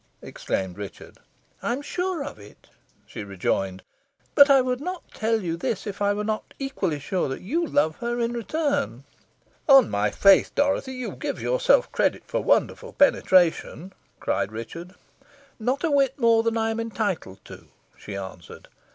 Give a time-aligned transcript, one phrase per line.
[0.23, 1.19] exclaimed Richard.
[1.61, 2.65] "I am sure of it,"
[3.05, 3.83] she rejoined.
[4.33, 7.41] "But I would not tell you this, if I were not quite equally sure that
[7.41, 9.03] you love her in return."
[9.69, 14.95] "On my faith, Dorothy, you give yourself credit for wonderful penetration," cried Richard.
[15.59, 18.69] "Not a whit more than I am entitled to," she answered.